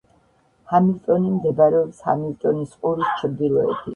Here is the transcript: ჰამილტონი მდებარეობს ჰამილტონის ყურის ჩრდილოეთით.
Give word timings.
ჰამილტონი 0.71 1.33
მდებარეობს 1.33 2.01
ჰამილტონის 2.07 2.75
ყურის 2.87 3.15
ჩრდილოეთით. 3.23 3.89